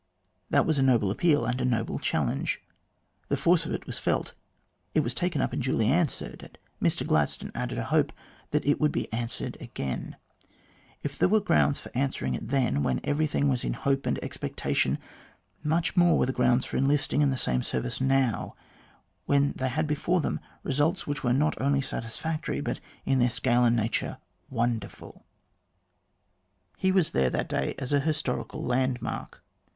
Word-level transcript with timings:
That 0.49 0.65
was 0.65 0.79
a 0.79 0.81
noble 0.81 1.11
appeal 1.11 1.45
and 1.45 1.61
a 1.61 1.63
noble 1.63 1.99
challenge. 1.99 2.59
The 3.29 3.37
force 3.37 3.67
of 3.67 3.71
it 3.71 3.85
was 3.85 3.99
felt. 3.99 4.33
It 4.95 5.01
was 5.01 5.13
taken 5.13 5.43
up 5.43 5.53
and 5.53 5.61
duly 5.61 5.85
answered, 5.85 6.41
and 6.41 6.57
Mr 6.81 7.05
Gladstone 7.05 7.51
added 7.53 7.77
a 7.77 7.83
hope 7.83 8.11
that 8.49 8.65
it 8.65 8.81
would 8.81 8.91
be 8.91 9.13
answered 9.13 9.57
again. 9.61 10.15
If 11.03 11.19
there 11.19 11.29
were 11.29 11.39
grounds 11.39 11.77
for 11.77 11.95
answer 11.95 12.25
ing 12.25 12.33
it 12.33 12.47
then, 12.47 12.81
when 12.81 12.99
everything 13.03 13.47
was 13.47 13.63
in 13.63 13.73
hope 13.73 14.07
and 14.07 14.17
expectation, 14.23 14.97
much 15.63 15.95
more 15.95 16.17
were 16.17 16.25
there 16.25 16.33
grounds 16.33 16.65
for 16.65 16.77
enlisting 16.77 17.21
in 17.21 17.29
the 17.29 17.37
same 17.37 17.61
service 17.61 18.01
now, 18.01 18.55
when 19.27 19.51
they 19.51 19.69
had 19.69 19.85
before 19.85 20.19
them 20.19 20.39
results 20.63 21.05
which 21.05 21.23
were 21.23 21.31
not 21.31 21.61
only 21.61 21.79
satisfactory, 21.79 22.59
but 22.59 22.79
in 23.05 23.19
their 23.19 23.29
scale 23.29 23.63
and 23.65 23.75
nature, 23.75 24.17
wonderful. 24.49 25.27
He 26.75 26.91
was 26.91 27.11
there 27.11 27.29
that 27.29 27.49
day 27.49 27.75
as 27.77 27.93
an 27.93 28.01
historical 28.01 28.63
landmark. 28.63 29.43